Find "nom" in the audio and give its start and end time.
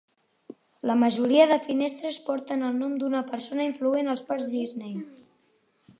2.85-2.95